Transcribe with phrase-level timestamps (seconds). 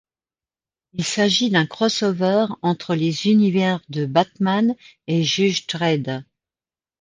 [0.93, 6.25] Il s’agit d’un crossover entre les univers de Batman et Judge Dredd.